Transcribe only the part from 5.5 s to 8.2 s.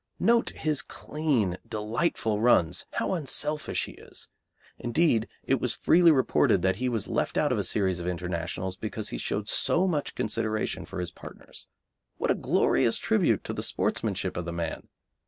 was freely reported that he was left out of a series of